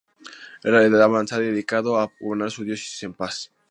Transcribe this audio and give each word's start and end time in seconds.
Era 0.63 0.79
de 0.79 1.03
avanzada 1.03 1.43
edad 1.43 1.49
y 1.51 1.53
dedicado 1.53 1.99
a 1.99 2.11
gobernar 2.19 2.49
su 2.49 2.63
diócesis 2.63 3.03
en 3.03 3.13
paz. 3.13 3.51